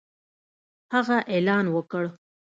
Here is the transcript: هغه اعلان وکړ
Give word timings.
هغه 0.95 1.17
اعلان 1.33 1.65
وکړ 1.75 2.03